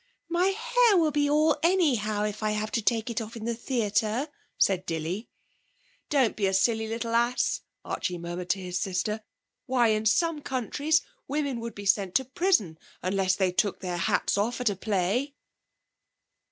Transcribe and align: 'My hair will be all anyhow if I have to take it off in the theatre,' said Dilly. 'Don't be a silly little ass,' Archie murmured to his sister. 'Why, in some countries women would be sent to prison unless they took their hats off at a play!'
'My 0.29 0.47
hair 0.47 0.97
will 0.97 1.11
be 1.11 1.29
all 1.29 1.59
anyhow 1.61 2.23
if 2.23 2.41
I 2.41 2.49
have 2.53 2.71
to 2.71 2.81
take 2.81 3.11
it 3.11 3.21
off 3.21 3.35
in 3.35 3.45
the 3.45 3.53
theatre,' 3.53 4.29
said 4.57 4.87
Dilly. 4.87 5.29
'Don't 6.09 6.35
be 6.35 6.47
a 6.47 6.55
silly 6.55 6.87
little 6.87 7.13
ass,' 7.13 7.61
Archie 7.85 8.17
murmured 8.17 8.49
to 8.49 8.59
his 8.59 8.79
sister. 8.79 9.21
'Why, 9.67 9.89
in 9.89 10.07
some 10.07 10.41
countries 10.41 11.03
women 11.27 11.59
would 11.59 11.75
be 11.75 11.85
sent 11.85 12.15
to 12.15 12.25
prison 12.25 12.79
unless 13.03 13.35
they 13.35 13.51
took 13.51 13.81
their 13.81 13.97
hats 13.97 14.39
off 14.39 14.59
at 14.59 14.71
a 14.71 14.75
play!' 14.75 15.35